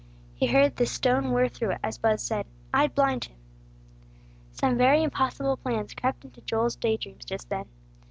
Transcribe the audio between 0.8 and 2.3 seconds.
stone whirr through it, as Buz